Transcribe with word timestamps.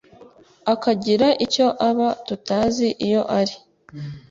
akagira 0.73 1.27
icyo 1.45 1.67
aba 1.89 2.07
tutazi 2.27 2.87
iyo 3.05 3.21
ari 3.39 3.55